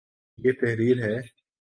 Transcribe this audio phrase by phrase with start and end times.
[0.39, 1.15] یہ تحریر ہے